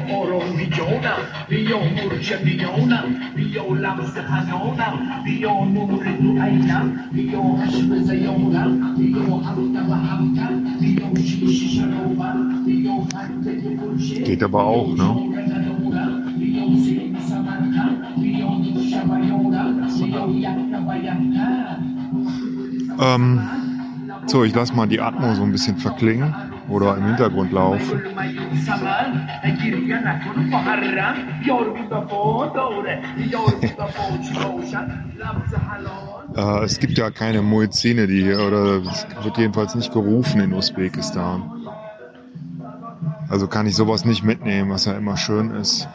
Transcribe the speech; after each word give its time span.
Oro 0.09 0.41
Mijona, 0.41 1.47
Rio 1.49 1.79
Murcia 1.81 2.39
Biona, 2.39 3.03
Rio 3.35 3.75
Lamsa 3.75 4.23
Hanona, 4.23 5.23
Rio 5.25 5.65
Nuri 5.65 6.39
Aina, 6.41 7.09
Rio 7.13 7.43
Hashmi 7.59 8.05
Sayona, 8.07 8.96
Bayona, 19.07 19.87
Rio 20.01 20.31
Yakta 20.31 20.81
Bayanta. 20.81 21.79
Ähm, 22.99 23.49
so, 24.27 24.45
ich 24.45 24.55
lasse 24.55 24.75
mal 24.75 24.87
die 24.87 25.01
Atmo 25.01 25.35
so 25.35 25.43
ein 25.43 25.53
bisschen 25.53 25.77
verklingen 25.77 26.35
oder 26.69 26.97
im 26.97 27.05
Hintergrund 27.05 27.53
laufen. 27.53 28.01
Äh, 36.37 36.65
es 36.65 36.79
gibt 36.79 36.99
ja 36.99 37.11
keine 37.11 37.41
Muezzine, 37.41 38.07
die 38.07 38.23
hier, 38.23 38.41
oder 38.41 38.83
es 38.83 39.07
wird 39.25 39.39
jedenfalls 39.39 39.75
nicht 39.75 39.93
gerufen 39.93 40.41
in 40.41 40.53
Usbekistan. 40.53 41.51
Also 43.29 43.49
kann 43.49 43.67
ich 43.67 43.75
sowas 43.75 44.05
nicht 44.05 44.23
mitnehmen, 44.23 44.71
was 44.71 44.85
ja 44.85 44.93
immer 44.93 45.17
schön 45.17 45.51
ist. 45.53 45.89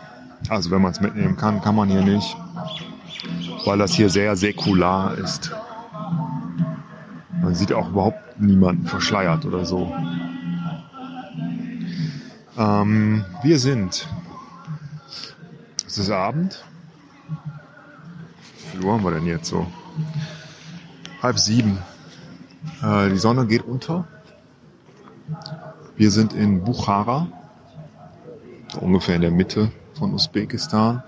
Also 0.49 0.71
wenn 0.71 0.81
man 0.81 0.91
es 0.91 0.99
mitnehmen 0.99 1.37
kann, 1.37 1.61
kann 1.61 1.75
man 1.75 1.89
hier 1.89 2.01
nicht. 2.01 2.35
Weil 3.65 3.77
das 3.77 3.93
hier 3.93 4.09
sehr 4.09 4.35
säkular 4.35 5.15
ist. 5.15 5.51
Man 7.41 7.53
sieht 7.53 7.71
auch 7.71 7.89
überhaupt 7.89 8.41
niemanden 8.41 8.87
verschleiert 8.87 9.45
oder 9.45 9.63
so. 9.63 9.93
Ähm, 12.57 13.23
wir 13.43 13.59
sind. 13.59 14.07
Es 15.85 15.99
ist 15.99 16.09
Abend. 16.09 16.65
Wie 18.57 18.77
viel 18.77 18.85
Uhr 18.85 18.93
haben 18.93 19.03
wir 19.03 19.11
denn 19.11 19.27
jetzt 19.27 19.47
so? 19.47 19.67
Halb 21.21 21.39
sieben. 21.39 21.79
Äh, 22.83 23.09
die 23.09 23.17
Sonne 23.17 23.45
geht 23.45 23.63
unter. 23.63 24.07
Wir 25.95 26.11
sind 26.11 26.33
in 26.33 26.63
Bukhara, 26.63 27.27
ungefähr 28.79 29.15
in 29.15 29.21
der 29.21 29.31
Mitte 29.31 29.71
von 29.93 30.13
Usbekistan. 30.13 31.03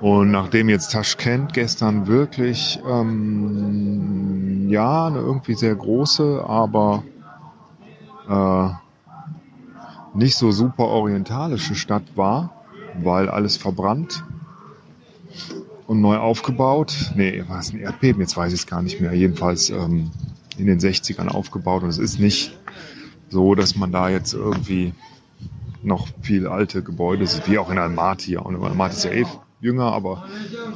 Und 0.00 0.30
nachdem 0.30 0.68
jetzt 0.68 0.92
Taschkent 0.92 1.52
gestern 1.52 2.06
wirklich, 2.06 2.80
ähm, 2.88 4.68
ja, 4.68 5.06
eine 5.06 5.18
irgendwie 5.18 5.54
sehr 5.54 5.74
große, 5.74 6.44
aber 6.46 7.04
äh, 8.28 8.68
nicht 10.14 10.36
so 10.36 10.50
super 10.52 10.84
orientalische 10.84 11.74
Stadt 11.74 12.16
war, 12.16 12.52
weil 13.02 13.28
alles 13.28 13.56
verbrannt 13.56 14.24
und 15.88 16.02
neu 16.02 16.18
aufgebaut. 16.18 17.12
Nee, 17.16 17.42
war 17.48 17.60
es 17.60 17.72
ein 17.72 17.80
Erdbeben? 17.80 18.20
Jetzt 18.20 18.36
weiß 18.36 18.52
ich 18.52 18.60
es 18.60 18.66
gar 18.66 18.82
nicht 18.82 19.00
mehr. 19.00 19.14
Jedenfalls 19.14 19.70
ähm, 19.70 20.10
in 20.58 20.66
den 20.66 20.78
60ern 20.78 21.28
aufgebaut. 21.28 21.82
Und 21.82 21.88
es 21.88 21.96
ist 21.96 22.20
nicht 22.20 22.56
so, 23.30 23.54
dass 23.54 23.74
man 23.74 23.90
da 23.90 24.10
jetzt 24.10 24.34
irgendwie 24.34 24.92
noch 25.82 26.08
viel 26.20 26.46
alte 26.46 26.82
Gebäude 26.82 27.26
sieht, 27.26 27.48
wie 27.48 27.56
auch 27.56 27.70
in 27.70 27.78
Almaty. 27.78 28.36
Und 28.36 28.62
Almaty 28.62 28.96
ist 28.96 29.04
ja 29.04 29.12
eh 29.12 29.24
jünger, 29.62 29.90
aber 29.92 30.26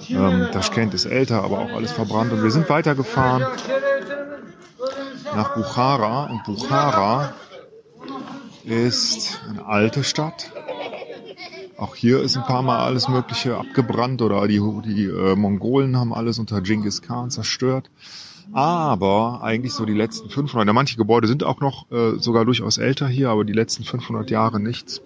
ähm, 0.09 0.49
Taschkent 0.51 0.95
ist 0.95 1.05
älter, 1.05 1.45
aber 1.45 1.59
auch 1.59 1.73
alles 1.73 1.93
verbrannt. 1.93 2.33
Und 2.33 2.43
wir 2.43 2.51
sind 2.51 2.71
weitergefahren 2.71 3.45
nach 5.37 5.55
Bukhara. 5.55 6.25
Und 6.25 6.45
Bukhara 6.45 7.35
ist 8.65 9.43
eine 9.47 9.67
alte 9.67 10.05
Stadt. 10.05 10.51
Auch 11.83 11.97
hier 11.97 12.21
ist 12.21 12.37
ein 12.37 12.45
paar 12.45 12.63
Mal 12.63 12.79
alles 12.79 13.09
Mögliche 13.09 13.57
abgebrannt 13.57 14.23
oder 14.23 14.47
die, 14.47 14.61
die 14.85 15.07
äh, 15.07 15.35
Mongolen 15.35 15.97
haben 15.97 16.15
alles 16.15 16.39
unter 16.39 16.61
Genghis 16.61 17.03
Khan 17.03 17.29
zerstört. 17.29 17.91
Aber 18.53 19.43
eigentlich 19.43 19.73
so 19.73 19.85
die 19.85 19.93
letzten 19.93 20.31
500, 20.31 20.69
ja, 20.69 20.73
manche 20.73 20.97
Gebäude 20.97 21.27
sind 21.27 21.43
auch 21.43 21.59
noch 21.59 21.91
äh, 21.91 22.21
sogar 22.21 22.45
durchaus 22.45 22.79
älter 22.79 23.09
hier, 23.09 23.31
aber 23.31 23.45
die 23.45 23.53
letzten 23.53 23.83
500 23.83 24.31
Jahre 24.31 24.61
nichts. 24.61 25.03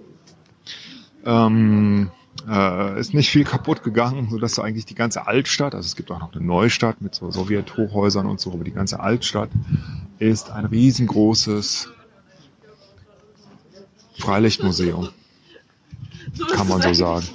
Ähm, 1.25 2.11
äh, 2.47 3.01
ist 3.01 3.15
nicht 3.15 3.31
viel 3.31 3.45
kaputt 3.45 3.83
gegangen, 3.83 4.29
so 4.31 4.37
dass 4.37 4.59
eigentlich 4.59 4.85
die 4.85 4.95
ganze 4.95 5.27
Altstadt, 5.27 5.75
also 5.75 5.87
es 5.87 5.97
gibt 5.97 6.11
auch 6.11 6.21
noch 6.21 6.35
eine 6.35 6.45
Neustadt 6.45 7.01
mit 7.01 7.15
so 7.15 7.31
Sowjet-Hochhäusern 7.31 8.27
und 8.27 8.39
so, 8.39 8.53
aber 8.53 8.65
die 8.65 8.73
ganze 8.73 9.01
Altstadt 9.01 9.49
ist 10.19 10.51
ein 10.51 10.67
riesengroßes 10.67 11.91
Freilichtmuseum, 14.19 15.09
kann 16.53 16.69
man 16.69 16.83
so 16.83 16.93
sagen. 16.95 17.27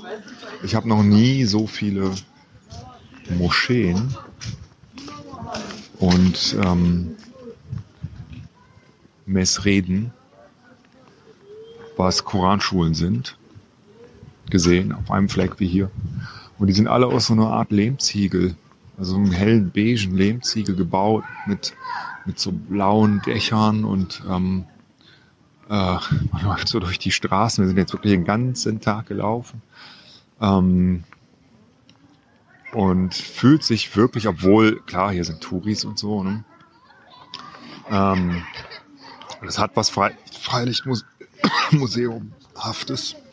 Ich 0.64 0.76
habe 0.76 0.88
noch 0.88 1.04
nie 1.04 1.46
so 1.46 1.68
viele 1.68 2.12
Moscheen 3.38 4.16
und 6.00 6.56
ähm, 6.64 7.16
Messreden, 9.26 10.12
was 11.98 12.26
Koranschulen 12.26 12.94
sind, 12.94 13.38
gesehen, 14.50 14.92
auf 14.92 15.12
einem 15.12 15.30
Fleck 15.30 15.60
wie 15.60 15.68
hier. 15.68 15.90
Und 16.58 16.68
die 16.68 16.74
sind 16.74 16.88
alle 16.88 17.08
aus 17.08 17.28
so 17.28 17.34
einer 17.34 17.48
Art 17.48 17.72
Lehmziegel, 17.72 18.56
also 18.98 19.16
einem 19.16 19.32
hellen 19.32 19.72
beigen 19.72 20.16
Lehmziegel 20.16 20.76
gebaut 20.76 21.24
mit, 21.48 21.74
mit 22.26 22.40
so 22.40 22.52
blauen 22.52 23.22
Dächern 23.26 23.84
und 23.84 24.22
ähm, 24.30 24.66
äh, 24.66 24.71
man 25.72 26.44
läuft 26.44 26.68
so 26.68 26.82
durch 26.82 27.00
die 27.00 27.12
Straßen. 27.12 27.64
Wir 27.64 27.70
sind 27.70 27.78
jetzt 27.78 27.94
wirklich 27.94 28.12
den 28.12 28.26
ganzen 28.26 28.82
Tag 28.82 29.06
gelaufen. 29.06 29.62
Ähm, 30.42 31.06
und 32.74 33.16
fühlt 33.16 33.64
sich 33.64 33.96
wirklich, 33.96 34.28
obwohl, 34.28 34.82
klar, 34.82 35.14
hier 35.14 35.24
sind 35.24 35.40
Touris 35.40 35.86
und 35.86 35.98
so, 35.98 36.24
ne? 36.24 36.44
Ähm, 37.90 38.44
das 39.42 39.60
hat 39.60 39.72
was 39.76 39.90
Fre 39.90 40.12
Freilichtmuseumhaftes. 40.42 43.16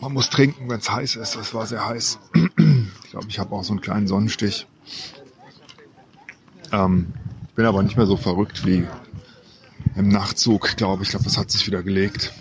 Man 0.00 0.12
muss 0.12 0.28
trinken, 0.28 0.68
wenn 0.68 0.80
es 0.80 0.90
heiß 0.90 1.16
ist. 1.16 1.36
Es 1.36 1.54
war 1.54 1.64
sehr 1.66 1.86
heiß. 1.86 2.18
Ich 3.04 3.10
glaube, 3.20 3.28
ich 3.28 3.38
habe 3.38 3.54
auch 3.54 3.62
so 3.62 3.72
einen 3.72 3.80
kleinen 3.80 4.08
Sonnenstich. 4.08 4.66
Ähm, 6.72 7.12
ich 7.48 7.54
bin 7.54 7.64
aber 7.64 7.80
nicht 7.84 7.96
mehr 7.96 8.06
so 8.06 8.16
verrückt 8.16 8.66
wie 8.66 8.88
im 9.96 10.08
Nachtzug, 10.08 10.76
glaube 10.76 11.02
ich. 11.02 11.10
Glaube, 11.10 11.24
das 11.24 11.38
hat 11.38 11.50
sich 11.50 11.66
wieder 11.66 11.82
gelegt, 11.82 12.32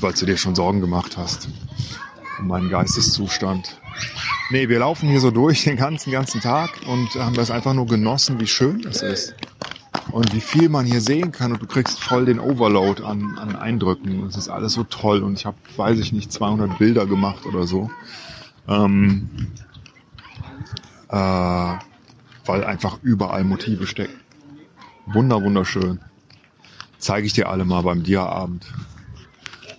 weil 0.00 0.12
du 0.12 0.26
dir 0.26 0.36
schon 0.36 0.54
Sorgen 0.54 0.80
gemacht 0.80 1.16
hast 1.16 1.48
um 2.38 2.48
meinen 2.48 2.68
Geisteszustand. 2.68 3.80
Nee, 4.50 4.68
wir 4.68 4.78
laufen 4.80 5.08
hier 5.08 5.20
so 5.20 5.30
durch 5.30 5.64
den 5.64 5.76
ganzen, 5.76 6.12
ganzen 6.12 6.40
Tag 6.40 6.70
und 6.86 7.14
haben 7.14 7.34
das 7.34 7.50
einfach 7.50 7.74
nur 7.74 7.86
genossen, 7.86 8.40
wie 8.40 8.46
schön 8.46 8.84
es 8.86 9.02
ist. 9.02 9.34
Und 10.12 10.32
wie 10.34 10.40
viel 10.40 10.68
man 10.68 10.86
hier 10.86 11.00
sehen 11.00 11.32
kann 11.32 11.52
und 11.52 11.60
du 11.60 11.66
kriegst 11.66 11.98
voll 11.98 12.26
den 12.26 12.38
Overload 12.38 13.02
an, 13.02 13.36
an 13.38 13.56
Eindrücken. 13.56 14.24
Es 14.26 14.36
ist 14.36 14.48
alles 14.48 14.74
so 14.74 14.84
toll 14.84 15.22
und 15.22 15.34
ich 15.38 15.46
habe, 15.46 15.56
weiß 15.76 15.98
ich 15.98 16.12
nicht, 16.12 16.32
200 16.32 16.78
Bilder 16.78 17.06
gemacht 17.06 17.44
oder 17.44 17.66
so. 17.66 17.90
Ähm, 18.68 19.28
äh, 21.08 21.16
weil 22.46 22.64
einfach 22.64 22.98
überall 23.02 23.42
Motive 23.42 23.86
stecken. 23.86 24.20
Wunder, 25.06 25.42
wunderschön. 25.42 26.00
Zeige 26.98 27.26
ich 27.26 27.32
dir 27.32 27.48
alle 27.48 27.64
mal 27.64 27.82
beim 27.82 28.02
Dia-Abend. 28.02 28.66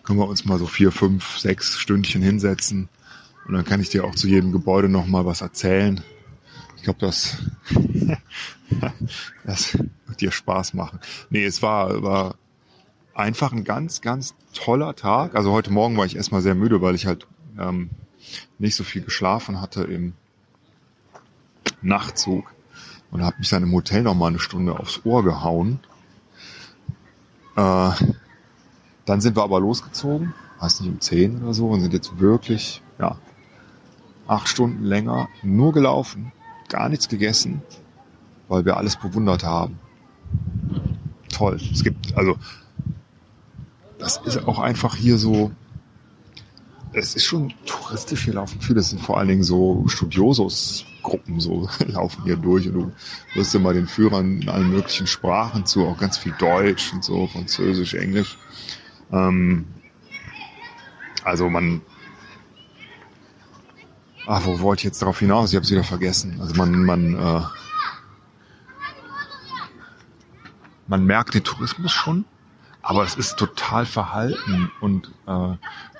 Können 0.03 0.19
wir 0.19 0.27
uns 0.27 0.45
mal 0.45 0.57
so 0.57 0.65
vier, 0.65 0.91
fünf, 0.91 1.37
sechs 1.37 1.77
Stündchen 1.77 2.21
hinsetzen 2.21 2.89
und 3.47 3.53
dann 3.53 3.65
kann 3.65 3.79
ich 3.79 3.89
dir 3.89 4.03
auch 4.03 4.15
zu 4.15 4.27
jedem 4.27 4.51
Gebäude 4.51 4.89
noch 4.89 5.07
mal 5.07 5.25
was 5.25 5.41
erzählen. 5.41 6.01
Ich 6.75 6.83
glaube, 6.83 6.99
das, 6.99 7.37
das 9.45 9.77
wird 10.05 10.21
dir 10.21 10.31
Spaß 10.31 10.73
machen. 10.73 10.99
Nee, 11.29 11.45
es 11.45 11.61
war, 11.61 12.03
war 12.03 12.35
einfach 13.13 13.53
ein 13.53 13.63
ganz, 13.63 14.01
ganz 14.01 14.35
toller 14.53 14.95
Tag. 14.95 15.35
Also 15.35 15.51
heute 15.51 15.71
Morgen 15.71 15.97
war 15.97 16.05
ich 16.05 16.17
erstmal 16.17 16.41
sehr 16.41 16.55
müde, 16.55 16.81
weil 16.81 16.95
ich 16.95 17.05
halt 17.05 17.25
ähm, 17.57 17.89
nicht 18.59 18.75
so 18.75 18.83
viel 18.83 19.01
geschlafen 19.01 19.61
hatte 19.61 19.83
im 19.83 20.13
Nachtzug 21.81 22.53
und 23.11 23.23
habe 23.23 23.37
mich 23.39 23.49
dann 23.49 23.63
im 23.63 23.71
Hotel 23.71 24.03
noch 24.03 24.15
mal 24.15 24.27
eine 24.27 24.39
Stunde 24.39 24.77
aufs 24.77 25.01
Ohr 25.05 25.23
gehauen. 25.23 25.79
Äh, 27.57 27.91
dann 29.05 29.21
sind 29.21 29.35
wir 29.35 29.43
aber 29.43 29.59
losgezogen, 29.59 30.33
weiß 30.59 30.79
nicht, 30.81 30.89
um 30.89 31.01
zehn 31.01 31.43
oder 31.43 31.53
so 31.53 31.67
und 31.67 31.81
sind 31.81 31.93
jetzt 31.93 32.19
wirklich, 32.19 32.81
ja, 32.99 33.17
acht 34.27 34.47
Stunden 34.47 34.83
länger 34.83 35.27
nur 35.43 35.73
gelaufen, 35.73 36.31
gar 36.69 36.87
nichts 36.87 37.09
gegessen 37.09 37.61
weil 38.47 38.65
wir 38.65 38.77
alles 38.77 38.95
bewundert 38.95 39.43
haben. 39.43 39.79
Toll. 41.29 41.59
Es 41.71 41.83
gibt, 41.83 42.15
also, 42.17 42.37
das 43.99 44.17
ist 44.25 44.47
auch 44.47 44.59
einfach 44.59 44.95
hier 44.95 45.17
so, 45.17 45.51
es 46.93 47.15
ist 47.15 47.25
schon 47.25 47.53
touristisch, 47.65 48.25
hier 48.25 48.35
laufen 48.35 48.61
viele, 48.61 48.81
sind 48.81 49.01
vor 49.01 49.17
allen 49.17 49.27
Dingen 49.27 49.43
so 49.43 49.85
Studiosus-Gruppen, 51.07 51.39
so 51.39 51.69
laufen 51.87 52.23
hier 52.23 52.35
durch 52.35 52.67
und 52.67 52.73
du 52.73 52.91
wirst 53.33 53.55
immer 53.55 53.73
den 53.73 53.87
Führern 53.87 54.41
in 54.41 54.49
allen 54.49 54.69
möglichen 54.69 55.07
Sprachen 55.07 55.65
zu, 55.65 55.85
auch 55.85 55.97
ganz 55.97 56.17
viel 56.17 56.33
Deutsch 56.33 56.93
und 56.93 57.03
so, 57.03 57.27
Französisch, 57.27 57.93
Englisch. 57.93 58.37
Ähm, 59.11 59.65
also 61.23 61.49
man, 61.49 61.81
ah, 64.25 64.41
wo 64.43 64.59
wollte 64.59 64.81
ich 64.81 64.85
jetzt 64.85 65.01
darauf 65.01 65.19
hinaus? 65.19 65.51
Ich 65.51 65.55
habe 65.55 65.65
es 65.65 65.71
wieder 65.71 65.83
vergessen. 65.83 66.39
Also 66.41 66.55
man, 66.55 66.83
man, 66.83 67.15
äh, 67.15 67.41
man 70.87 71.05
merkt 71.05 71.33
den 71.33 71.43
Tourismus 71.43 71.91
schon, 71.91 72.25
aber 72.81 73.03
es 73.03 73.15
ist 73.15 73.37
total 73.37 73.85
verhalten 73.85 74.71
und 74.79 75.11
äh, 75.27 75.55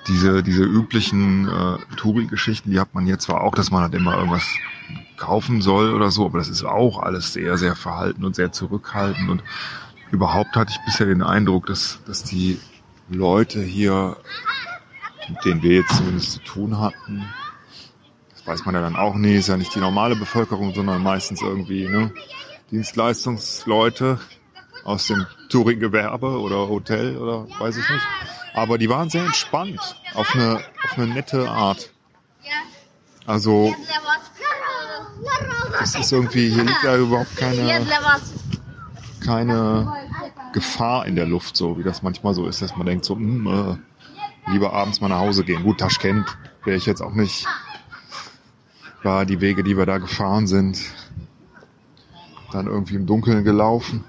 diese, 0.06 0.42
diese 0.42 0.62
üblichen 0.62 1.46
äh, 1.46 1.96
Touri-Geschichten, 1.96 2.70
die 2.70 2.80
hat 2.80 2.94
man 2.94 3.06
jetzt 3.06 3.24
zwar 3.24 3.42
auch, 3.42 3.54
dass 3.54 3.70
man 3.70 3.82
halt 3.82 3.94
immer 3.94 4.16
irgendwas 4.16 4.46
kaufen 5.18 5.60
soll 5.60 5.92
oder 5.92 6.10
so, 6.10 6.26
aber 6.26 6.38
das 6.38 6.48
ist 6.48 6.64
auch 6.64 7.00
alles 7.00 7.32
sehr, 7.32 7.58
sehr 7.58 7.76
verhalten 7.76 8.24
und 8.24 8.36
sehr 8.36 8.52
zurückhaltend 8.52 9.28
und 9.28 9.42
überhaupt 10.10 10.56
hatte 10.56 10.72
ich 10.72 10.84
bisher 10.86 11.06
den 11.06 11.22
Eindruck, 11.22 11.66
dass, 11.66 12.00
dass 12.06 12.24
die 12.24 12.58
Leute 13.10 13.60
hier, 13.60 14.16
mit 15.28 15.44
denen 15.44 15.62
wir 15.62 15.76
jetzt 15.76 15.96
zumindest 15.96 16.32
zu 16.32 16.38
tun 16.40 16.78
hatten, 16.78 17.24
das 18.32 18.46
weiß 18.46 18.64
man 18.64 18.74
ja 18.74 18.80
dann 18.80 18.96
auch 18.96 19.14
nie, 19.14 19.34
ist 19.34 19.48
ja 19.48 19.56
nicht 19.56 19.74
die 19.74 19.80
normale 19.80 20.16
Bevölkerung, 20.16 20.74
sondern 20.74 21.02
meistens 21.02 21.42
irgendwie 21.42 21.86
ne, 21.86 22.12
Dienstleistungsleute 22.70 24.18
aus 24.84 25.06
dem 25.06 25.26
Touring-Gewerbe 25.50 26.40
oder 26.40 26.68
Hotel 26.68 27.16
oder 27.16 27.46
weiß 27.58 27.76
ich 27.76 27.88
nicht. 27.90 28.06
Aber 28.54 28.78
die 28.78 28.88
waren 28.88 29.10
sehr 29.10 29.24
entspannt, 29.24 29.80
auf 30.14 30.34
eine, 30.34 30.60
auf 30.84 30.96
eine 30.96 31.06
nette 31.06 31.48
Art. 31.50 31.90
Also, 33.26 33.74
das 35.78 35.94
ist 35.94 36.12
irgendwie, 36.12 36.50
hier 36.50 36.64
liegt 36.64 36.82
ja 36.82 36.96
überhaupt 36.96 37.36
keine, 37.36 37.86
keine 39.24 39.92
Gefahr 40.52 41.06
in 41.06 41.16
der 41.16 41.26
Luft, 41.26 41.56
so 41.56 41.78
wie 41.78 41.82
das 41.82 42.02
manchmal 42.02 42.34
so 42.34 42.46
ist, 42.46 42.62
dass 42.62 42.76
man 42.76 42.86
denkt 42.86 43.04
so, 43.04 43.14
hm, 43.14 43.46
äh, 43.46 44.50
lieber 44.50 44.72
abends 44.72 45.00
mal 45.00 45.08
nach 45.08 45.20
Hause 45.20 45.44
gehen. 45.44 45.62
Gut, 45.62 45.78
Taschkent 45.78 46.26
wäre 46.64 46.76
ich 46.76 46.86
jetzt 46.86 47.00
auch 47.00 47.14
nicht, 47.14 47.46
war 49.02 49.24
die 49.24 49.40
Wege, 49.40 49.62
die 49.62 49.76
wir 49.76 49.86
da 49.86 49.98
gefahren 49.98 50.46
sind, 50.46 50.80
dann 52.52 52.66
irgendwie 52.66 52.94
im 52.94 53.06
Dunkeln 53.06 53.44
gelaufen. 53.44 54.04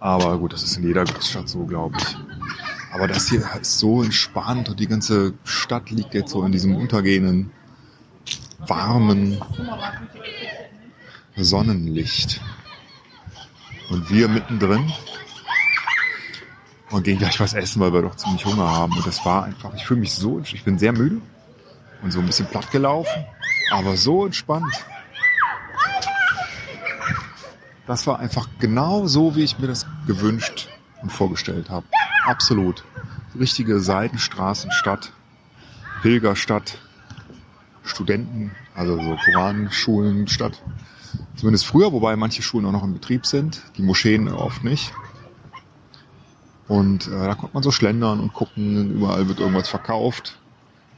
Aber 0.00 0.38
gut, 0.38 0.52
das 0.52 0.62
ist 0.62 0.76
in 0.76 0.86
jeder 0.86 1.04
Großstadt 1.04 1.48
so, 1.48 1.64
glaube 1.64 1.96
ich. 1.98 2.16
Aber 2.92 3.08
das 3.08 3.28
hier 3.28 3.42
ist 3.60 3.78
so 3.78 4.02
entspannt 4.02 4.68
und 4.68 4.78
die 4.78 4.86
ganze 4.86 5.34
Stadt 5.44 5.90
liegt 5.90 6.14
jetzt 6.14 6.30
so 6.30 6.44
in 6.44 6.52
diesem 6.52 6.76
untergehenden, 6.76 7.50
warmen 8.68 9.40
Sonnenlicht. 11.36 12.40
Und 13.90 14.08
wir 14.10 14.28
mittendrin 14.28 14.92
und 16.90 17.02
gehen 17.02 17.18
gleich 17.18 17.38
was 17.40 17.54
essen, 17.54 17.80
weil 17.80 17.92
wir 17.92 18.02
doch 18.02 18.16
ziemlich 18.16 18.44
Hunger 18.44 18.70
haben. 18.70 18.92
Und 18.92 19.06
das 19.06 19.24
war 19.24 19.44
einfach, 19.44 19.74
ich 19.74 19.84
fühle 19.84 20.00
mich 20.00 20.14
so, 20.14 20.40
ich 20.40 20.64
bin 20.64 20.78
sehr 20.78 20.92
müde 20.92 21.20
und 22.02 22.12
so 22.12 22.20
ein 22.20 22.26
bisschen 22.26 22.46
platt 22.46 22.70
gelaufen, 22.70 23.24
aber 23.72 23.96
so 23.96 24.26
entspannt. 24.26 24.72
Das 27.86 28.06
war 28.06 28.18
einfach 28.18 28.48
genau 28.60 29.06
so, 29.06 29.36
wie 29.36 29.42
ich 29.42 29.58
mir 29.58 29.66
das 29.66 29.86
gewünscht 30.06 30.68
und 31.02 31.10
vorgestellt 31.10 31.68
habe. 31.68 31.86
Absolut. 32.24 32.84
Richtige 33.38 33.80
Seitenstraßenstadt, 33.80 35.12
Pilgerstadt, 36.00 36.78
Studenten, 37.84 38.50
also 38.74 38.96
so 38.96 39.16
Koranschulenstadt. 39.24 40.62
Zumindest 41.36 41.66
früher, 41.66 41.92
wobei 41.92 42.16
manche 42.16 42.42
Schulen 42.42 42.66
auch 42.66 42.72
noch 42.72 42.84
in 42.84 42.94
Betrieb 42.94 43.26
sind, 43.26 43.62
die 43.76 43.82
Moscheen 43.82 44.28
oft 44.28 44.64
nicht. 44.64 44.92
Und 46.66 47.06
äh, 47.08 47.10
da 47.10 47.34
kommt 47.34 47.54
man 47.54 47.62
so 47.62 47.70
schlendern 47.70 48.20
und 48.20 48.32
gucken, 48.32 48.92
überall 48.92 49.28
wird 49.28 49.38
irgendwas 49.38 49.68
verkauft. 49.68 50.38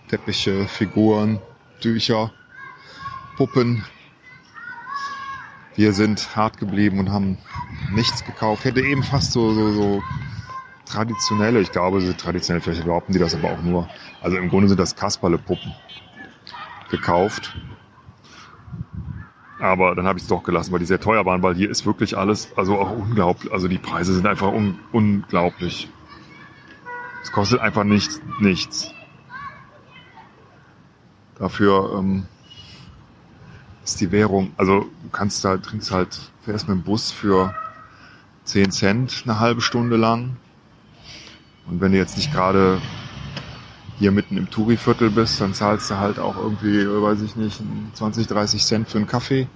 Teppiche, 0.08 0.66
Figuren, 0.68 1.40
Tücher, 1.80 2.32
Puppen, 3.36 3.84
wir 5.74 5.92
sind 5.92 6.36
hart 6.36 6.56
geblieben 6.58 7.00
und 7.00 7.10
haben 7.10 7.36
nichts 7.92 8.24
gekauft. 8.24 8.64
Hätte 8.64 8.80
eben 8.80 9.02
fast 9.02 9.32
so, 9.32 9.52
so, 9.52 9.72
so 9.72 10.02
traditionelle, 10.86 11.60
ich 11.60 11.72
glaube, 11.72 12.16
traditionell, 12.16 12.60
vielleicht 12.60 12.84
behaupten 12.84 13.12
die 13.12 13.18
das 13.18 13.34
aber 13.34 13.50
auch 13.50 13.62
nur. 13.62 13.88
Also 14.22 14.36
im 14.36 14.48
Grunde 14.48 14.68
sind 14.68 14.78
das 14.78 14.94
Kasperle-Puppen 14.94 15.74
gekauft. 16.90 17.56
Aber 19.58 19.94
dann 19.94 20.06
habe 20.06 20.18
ich 20.18 20.24
es 20.24 20.28
doch 20.28 20.42
gelassen, 20.42 20.72
weil 20.72 20.80
die 20.80 20.86
sehr 20.86 21.00
teuer 21.00 21.24
waren, 21.24 21.42
weil 21.42 21.54
hier 21.54 21.70
ist 21.70 21.86
wirklich 21.86 22.16
alles, 22.16 22.48
also 22.56 22.78
auch 22.78 22.90
unglaublich, 22.90 23.52
also 23.52 23.68
die 23.68 23.78
Preise 23.78 24.12
sind 24.12 24.26
einfach 24.26 24.52
un 24.52 24.78
unglaublich. 24.92 25.88
Es 27.22 27.32
kostet 27.32 27.60
einfach 27.60 27.84
nichts, 27.84 28.20
nichts. 28.38 28.92
Dafür 31.38 31.96
ähm, 31.98 32.26
ist 33.82 34.00
die 34.00 34.12
Währung, 34.12 34.52
also 34.56 34.80
du 34.80 35.08
kannst 35.10 35.44
halt, 35.44 35.64
trinkst 35.64 35.90
halt, 35.90 36.32
fährst 36.42 36.68
mit 36.68 36.76
dem 36.76 36.82
Bus 36.82 37.10
für 37.10 37.54
10 38.44 38.70
Cent 38.70 39.22
eine 39.24 39.40
halbe 39.40 39.60
Stunde 39.60 39.96
lang. 39.96 40.36
Und 41.66 41.80
wenn 41.80 41.92
du 41.92 41.98
jetzt 41.98 42.16
nicht 42.16 42.32
gerade 42.32 42.80
hier 43.98 44.12
mitten 44.12 44.37
im 44.37 44.50
Touri-Viertel 44.50 45.10
bist, 45.10 45.40
dann 45.40 45.54
zahlst 45.54 45.90
du 45.90 45.96
halt 45.96 46.19
auch 46.19 46.37
irgendwie, 46.37 46.87
weiß 46.87 47.22
ich 47.22 47.37
nicht, 47.37 47.60
20, 47.94 48.26
30 48.26 48.64
Cent 48.64 48.88
für 48.88 48.98
einen 48.98 49.06
Kaffee. 49.06 49.48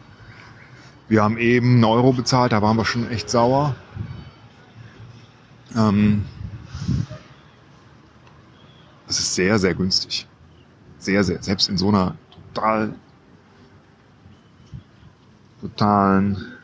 Wir 1.08 1.22
haben 1.22 1.38
eben 1.38 1.74
einen 1.74 1.84
Euro 1.84 2.12
bezahlt, 2.12 2.52
da 2.52 2.62
waren 2.62 2.76
wir 2.76 2.84
schon 2.84 3.10
echt 3.10 3.28
sauer. 3.28 3.74
Ähm, 5.76 6.24
das 9.06 9.18
ist 9.18 9.34
sehr, 9.34 9.58
sehr 9.58 9.74
günstig. 9.74 10.26
Sehr, 10.98 11.24
sehr, 11.24 11.42
selbst 11.42 11.68
in 11.68 11.76
so 11.76 11.88
einer 11.88 12.14
total 12.54 12.94
totalen 15.60 16.54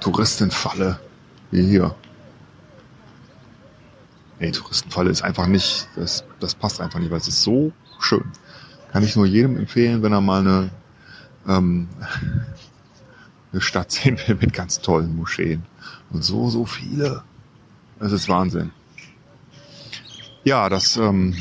Touristenfalle 0.00 0.98
wie 1.50 1.66
hier. 1.66 1.94
Nee, 4.40 4.52
Touristenfalle 4.52 5.10
ist 5.10 5.22
einfach 5.22 5.46
nicht, 5.46 5.86
das, 5.96 6.24
das 6.40 6.54
passt 6.54 6.80
einfach 6.80 6.98
nicht, 6.98 7.10
weil 7.10 7.18
es 7.18 7.28
ist 7.28 7.42
so 7.42 7.72
schön. 8.00 8.24
Kann 8.90 9.04
ich 9.04 9.14
nur 9.14 9.26
jedem 9.26 9.58
empfehlen, 9.58 10.02
wenn 10.02 10.12
er 10.12 10.22
mal 10.22 10.40
eine, 10.40 10.70
ähm, 11.46 11.88
eine 13.52 13.60
Stadt 13.60 13.92
sehen 13.92 14.18
will 14.26 14.36
mit 14.40 14.54
ganz 14.54 14.80
tollen 14.80 15.14
Moscheen. 15.14 15.62
Und 16.10 16.24
so, 16.24 16.48
so 16.48 16.64
viele. 16.64 17.22
Das 17.98 18.12
ist 18.12 18.30
Wahnsinn. 18.30 18.72
Ja, 20.42 20.70
das 20.70 20.96
ähm, 20.96 21.36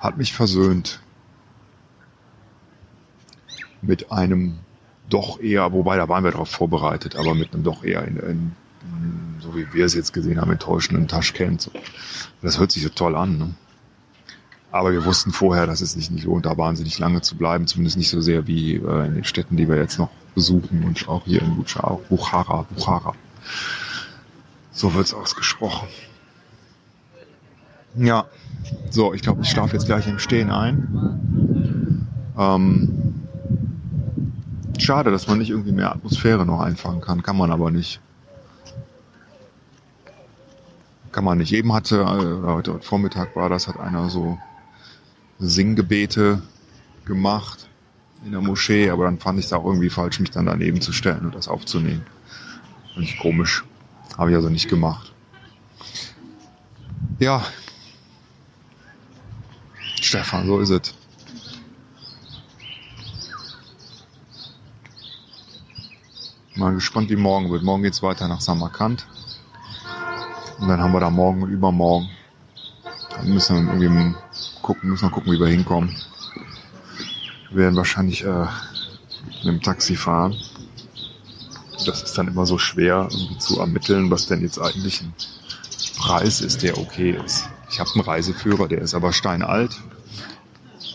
hat 0.00 0.16
mich 0.16 0.32
versöhnt 0.32 1.02
mit 3.82 4.10
einem 4.10 4.60
doch 5.10 5.40
eher, 5.40 5.72
wobei 5.72 5.98
da 5.98 6.08
waren 6.08 6.24
wir 6.24 6.30
darauf 6.30 6.48
vorbereitet, 6.48 7.16
aber 7.16 7.34
mit 7.34 7.52
einem 7.52 7.64
doch 7.64 7.84
eher 7.84 8.08
in, 8.08 8.16
in, 8.16 8.56
so 9.40 9.54
wie 9.56 9.66
wir 9.72 9.84
es 9.84 9.94
jetzt 9.94 10.12
gesehen 10.12 10.40
haben, 10.40 10.50
enttäuschenden 10.50 11.08
Taschkent. 11.08 11.62
So. 11.62 11.70
Das 12.42 12.58
hört 12.58 12.72
sich 12.72 12.82
so 12.82 12.88
toll 12.88 13.16
an. 13.16 13.38
Ne? 13.38 13.54
Aber 14.70 14.92
wir 14.92 15.04
wussten 15.04 15.32
vorher, 15.32 15.66
dass 15.66 15.80
es 15.80 15.92
sich 15.92 16.10
nicht 16.10 16.24
lohnt, 16.24 16.46
da 16.46 16.56
wahnsinnig 16.58 16.98
lange 16.98 17.20
zu 17.20 17.36
bleiben, 17.36 17.66
zumindest 17.66 17.96
nicht 17.96 18.10
so 18.10 18.20
sehr 18.20 18.46
wie 18.46 18.76
äh, 18.76 19.06
in 19.06 19.14
den 19.14 19.24
Städten, 19.24 19.56
die 19.56 19.68
wir 19.68 19.76
jetzt 19.76 19.98
noch 19.98 20.10
besuchen 20.34 20.82
und 20.84 21.08
auch 21.08 21.24
hier 21.24 21.42
in 21.42 21.54
Buchara, 21.56 22.00
Buchara. 22.08 22.66
Buchara. 22.74 23.14
So 24.72 24.94
wird's 24.94 25.14
ausgesprochen. 25.14 25.88
Ja, 27.96 28.26
so, 28.90 29.14
ich 29.14 29.22
glaube, 29.22 29.42
ich 29.42 29.48
schlafe 29.48 29.74
jetzt 29.74 29.86
gleich 29.86 30.08
im 30.08 30.18
Stehen 30.18 30.50
ein. 30.50 32.08
Ähm, 32.36 33.04
Schade, 34.78 35.10
dass 35.10 35.28
man 35.28 35.38
nicht 35.38 35.50
irgendwie 35.50 35.72
mehr 35.72 35.92
Atmosphäre 35.92 36.44
noch 36.44 36.60
einfangen 36.60 37.00
kann. 37.00 37.22
Kann 37.22 37.36
man 37.36 37.52
aber 37.52 37.70
nicht 37.70 38.00
kann 41.14 41.24
man 41.24 41.38
nicht. 41.38 41.52
Eben 41.52 41.72
hatte, 41.72 42.00
äh, 42.00 42.46
heute 42.46 42.80
Vormittag 42.80 43.36
war 43.36 43.48
das, 43.48 43.68
hat 43.68 43.78
einer 43.78 44.10
so 44.10 44.36
Singgebete 45.38 46.42
gemacht 47.04 47.68
in 48.24 48.32
der 48.32 48.40
Moschee, 48.40 48.90
aber 48.90 49.04
dann 49.04 49.20
fand 49.20 49.38
ich 49.38 49.46
es 49.46 49.52
auch 49.52 49.64
irgendwie 49.64 49.90
falsch, 49.90 50.18
mich 50.18 50.32
dann 50.32 50.46
daneben 50.46 50.80
zu 50.80 50.92
stellen 50.92 51.24
und 51.24 51.36
das 51.36 51.46
aufzunehmen. 51.46 52.04
Fand 52.94 53.06
ich 53.06 53.16
komisch. 53.18 53.64
Habe 54.18 54.30
ich 54.30 54.36
also 54.36 54.48
nicht 54.48 54.68
gemacht. 54.68 55.12
Ja. 57.20 57.44
Stefan, 60.00 60.46
so 60.46 60.58
ist 60.58 60.70
es. 60.70 60.94
Mal 66.56 66.74
gespannt, 66.74 67.08
wie 67.10 67.16
morgen 67.16 67.52
wird. 67.52 67.62
Morgen 67.62 67.84
geht 67.84 67.92
es 67.92 68.02
weiter 68.02 68.26
nach 68.26 68.40
Samarkand. 68.40 69.06
Und 70.58 70.68
dann 70.68 70.80
haben 70.80 70.92
wir 70.92 71.00
da 71.00 71.10
morgen 71.10 71.42
und 71.42 71.50
übermorgen. 71.50 72.08
Dann 73.10 73.32
müssen 73.32 73.66
wir 73.66 73.74
irgendwie 73.74 74.14
gucken, 74.62 74.90
müssen 74.90 75.06
wir 75.06 75.10
gucken, 75.10 75.32
wie 75.32 75.40
wir 75.40 75.48
hinkommen. 75.48 75.94
Wir 77.50 77.64
werden 77.64 77.76
wahrscheinlich 77.76 78.24
äh, 78.24 78.46
mit 79.44 79.46
dem 79.46 79.62
Taxi 79.62 79.96
fahren. 79.96 80.34
Das 81.86 82.02
ist 82.02 82.16
dann 82.16 82.28
immer 82.28 82.46
so 82.46 82.58
schwer, 82.58 83.08
irgendwie 83.10 83.38
zu 83.38 83.60
ermitteln, 83.60 84.10
was 84.10 84.26
denn 84.26 84.40
jetzt 84.40 84.58
eigentlich 84.58 85.02
ein 85.02 85.12
Preis 85.98 86.40
ist, 86.40 86.62
der 86.62 86.78
okay 86.78 87.18
ist. 87.24 87.48
Ich 87.70 87.80
habe 87.80 87.90
einen 87.94 88.02
Reiseführer, 88.02 88.68
der 88.68 88.80
ist 88.80 88.94
aber 88.94 89.12
steinalt. 89.12 89.80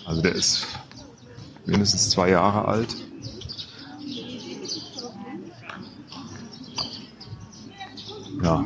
Also 0.05 0.21
der 0.21 0.33
ist 0.33 0.65
mindestens 1.65 2.09
zwei 2.09 2.29
Jahre 2.29 2.67
alt. 2.67 2.95
Ja. 8.41 8.63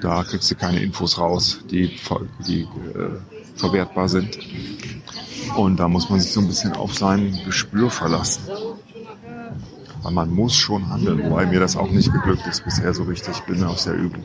Da 0.00 0.24
kriegst 0.24 0.50
du 0.50 0.54
keine 0.54 0.80
Infos 0.80 1.18
raus, 1.18 1.60
die, 1.70 1.98
die 2.46 2.62
äh, 2.62 3.18
verwertbar 3.56 4.08
sind. 4.08 4.38
Und 5.56 5.78
da 5.78 5.88
muss 5.88 6.10
man 6.10 6.20
sich 6.20 6.32
so 6.32 6.40
ein 6.40 6.48
bisschen 6.48 6.72
auf 6.74 6.94
sein 6.94 7.38
Gespür 7.44 7.90
verlassen. 7.90 8.44
Weil 10.02 10.12
man 10.12 10.30
muss 10.30 10.54
schon 10.54 10.88
handeln, 10.88 11.22
wobei 11.24 11.46
mir 11.46 11.60
das 11.60 11.76
auch 11.76 11.90
nicht 11.90 12.12
geglückt 12.12 12.46
ist 12.46 12.64
bisher 12.64 12.92
so 12.92 13.04
richtig. 13.04 13.36
Ich 13.38 13.42
bin 13.44 13.64
aus 13.64 13.84
der 13.84 13.94
Übung. 13.94 14.22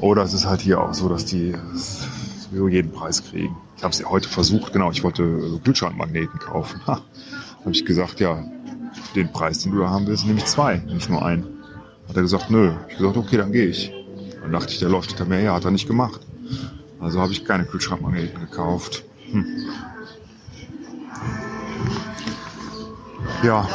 Oder 0.00 0.22
es 0.22 0.34
ist 0.34 0.44
halt 0.46 0.60
hier 0.60 0.80
auch 0.80 0.92
so, 0.92 1.08
dass 1.08 1.24
die 1.24 1.54
sowieso 2.54 2.68
jeden 2.68 2.92
Preis 2.92 3.24
kriegen. 3.24 3.56
Ich 3.76 3.82
habe 3.82 3.92
es 3.92 3.98
ja 3.98 4.08
heute 4.10 4.28
versucht, 4.28 4.72
genau, 4.72 4.90
ich 4.90 5.02
wollte 5.02 5.60
Kühlschrankmagneten 5.64 6.38
kaufen. 6.38 6.80
Ha, 6.86 7.00
habe 7.60 7.70
ich 7.70 7.86
gesagt, 7.86 8.20
ja, 8.20 8.44
den 9.14 9.32
Preis, 9.32 9.60
den 9.60 9.72
du 9.72 9.80
da 9.80 9.88
haben 9.88 10.06
willst, 10.06 10.26
nehme 10.26 10.38
ich 10.38 10.44
zwei, 10.44 10.76
nicht 10.76 11.08
nur 11.08 11.24
einen. 11.24 11.53
Hat 12.08 12.16
er 12.16 12.22
gesagt, 12.22 12.50
nö. 12.50 12.72
Ich 12.88 12.98
gesagt, 12.98 13.16
okay, 13.16 13.36
dann 13.36 13.52
gehe 13.52 13.66
ich. 13.66 13.92
Dann 14.42 14.52
dachte 14.52 14.72
ich, 14.72 14.78
der 14.78 14.88
läuft 14.88 15.10
hinter 15.10 15.24
mir 15.24 15.38
her, 15.38 15.54
hat 15.54 15.64
er 15.64 15.70
nicht 15.70 15.86
gemacht. 15.86 16.20
Also 17.00 17.20
habe 17.20 17.32
ich 17.32 17.44
keine 17.44 17.64
Kühlschrankmagneten 17.64 18.40
gekauft. 18.40 19.04
Hm. 19.30 19.46
Ja. 23.42 23.68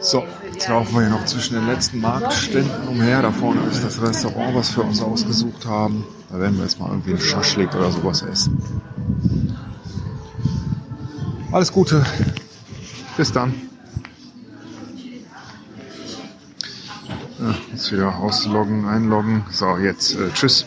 So, 0.00 0.24
jetzt 0.52 0.68
laufen 0.68 0.94
wir 0.94 1.00
hier 1.02 1.10
noch 1.10 1.24
zwischen 1.26 1.54
den 1.54 1.66
letzten 1.66 2.00
Marktständen 2.00 2.88
umher. 2.88 3.22
Da 3.22 3.32
vorne 3.32 3.60
ist 3.70 3.84
das 3.84 4.00
Restaurant, 4.00 4.54
was 4.54 4.76
wir 4.76 4.84
uns 4.84 5.02
ausgesucht 5.02 5.66
haben. 5.66 6.04
Da 6.30 6.40
werden 6.40 6.56
wir 6.56 6.64
jetzt 6.64 6.80
mal 6.80 6.88
irgendwie 6.88 7.10
einen 7.10 7.20
Schaschlik 7.20 7.74
oder 7.74 7.90
sowas 7.90 8.22
essen. 8.22 8.58
Alles 11.52 11.72
Gute. 11.72 12.04
Bis 13.16 13.32
dann. 13.32 13.65
Jetzt 17.72 17.92
wieder 17.92 18.16
ausloggen, 18.16 18.86
einloggen. 18.86 19.44
So, 19.50 19.76
jetzt 19.78 20.14
äh, 20.14 20.30
tschüss. 20.32 20.66